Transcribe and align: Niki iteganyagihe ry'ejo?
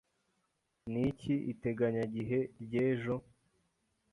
Niki 0.91 1.33
iteganyagihe 1.53 2.39
ry'ejo? 2.61 3.15